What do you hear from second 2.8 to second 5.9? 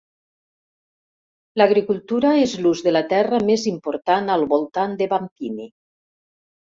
de la terra més important al voltant de Bampini.